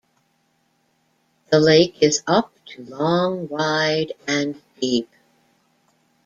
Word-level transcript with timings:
The 1.51 1.59
lake 1.59 2.01
is 2.01 2.23
up 2.25 2.53
to 2.69 2.83
long, 2.85 3.47
wide 3.47 4.13
and 4.27 4.59
deep. 4.81 5.07